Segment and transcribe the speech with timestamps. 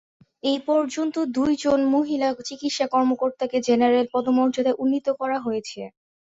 [0.43, 5.81] এ পর্যন্ত দুই জন মহিলা চিকিৎসা কর্মকর্তাকে জেনারেল পদমর্যাদায় উন্নীত করা হয়েছে।